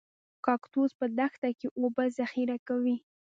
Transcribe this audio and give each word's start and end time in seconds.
کاکتوس 0.45 0.91
په 0.99 1.05
دښته 1.17 1.49
کې 1.59 1.67
اوبه 1.79 2.03
ذخیره 2.17 2.57
کوي 2.67 2.95